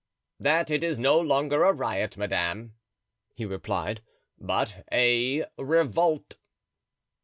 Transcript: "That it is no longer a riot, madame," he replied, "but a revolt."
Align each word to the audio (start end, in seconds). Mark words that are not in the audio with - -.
"That 0.39 0.71
it 0.71 0.83
is 0.83 0.97
no 0.97 1.19
longer 1.19 1.63
a 1.63 1.71
riot, 1.71 2.17
madame," 2.17 2.73
he 3.35 3.45
replied, 3.45 4.01
"but 4.39 4.83
a 4.91 5.45
revolt." 5.59 6.37